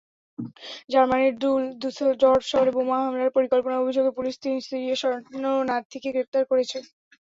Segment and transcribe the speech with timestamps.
[0.89, 1.33] জার্মানির
[1.81, 6.77] ডুসেলডর্ফ শহরে বোমা হামলার পরিকল্পনার অভিযোগে পুলিশ তিন সিরীয় শরণার্থীকে গ্রেপ্তার করেছে।